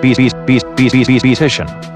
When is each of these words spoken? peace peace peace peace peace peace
peace 0.00 0.16
peace 0.16 0.34
peace 0.46 0.64
peace 0.76 1.06
peace 1.06 1.22
peace 1.22 1.91